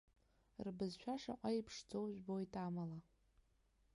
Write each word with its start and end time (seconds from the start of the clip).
Рбызшәа 0.65 1.15
шаҟа 1.21 1.49
иԥшӡоу 1.59 2.05
жәбоит 2.13 2.53
амала. 2.65 2.99